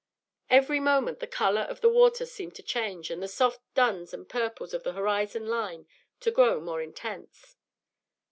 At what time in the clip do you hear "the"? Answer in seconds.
1.19-1.27, 1.81-1.87, 3.21-3.27, 4.81-4.93